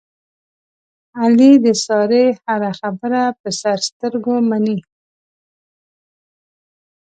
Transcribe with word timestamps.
علي 1.19 1.51
د 1.65 1.67
سارې 1.85 2.25
هره 2.43 2.71
خبره 2.79 3.23
په 3.39 3.49
سر 3.59 3.77
سترګو 3.87 4.35
مني. 4.49 4.79